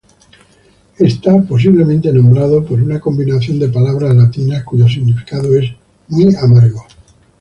[0.97, 5.73] Está posiblemente nombrado por una combinación de palabras latinas cuyo significado es
[6.07, 6.87] "muy amargo".